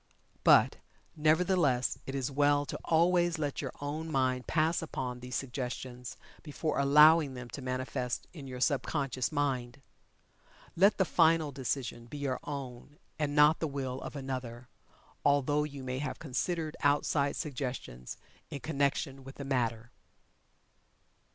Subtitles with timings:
[0.43, 0.77] But,
[1.15, 6.79] nevertheless, it is well to always let your own mind pass upon these suggestions, before
[6.79, 9.79] allowing them to manifest in your sub conscious mind.
[10.75, 14.69] Let the final decision be your own and not the will of another
[15.23, 18.17] although you may have considered outside suggestions
[18.49, 19.91] in connection with the matter.